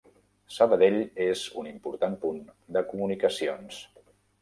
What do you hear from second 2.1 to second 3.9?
punt de comunicacions.